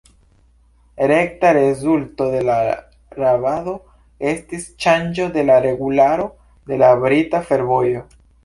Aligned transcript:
Rekta 1.11 1.51
rezulto 1.57 2.29
de 2.37 2.39
la 2.47 2.55
rabado 3.19 3.75
estis 4.33 4.67
ŝanĝo 4.87 5.29
en 5.43 5.53
la 5.53 5.61
regularo 5.69 6.29
de 6.73 6.85
la 6.85 6.95
brita 7.05 7.47
fervojo. 7.53 8.07